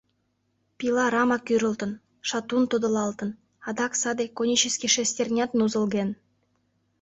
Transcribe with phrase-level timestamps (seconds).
[0.77, 1.91] Пила рама кӱрылтын,
[2.29, 3.29] шатун тодылалтын,
[3.67, 6.09] адак саде конический шестернят нузылген.